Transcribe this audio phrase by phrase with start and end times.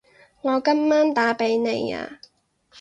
[0.03, 0.05] 我今
[0.89, 2.19] 晚打畀你吖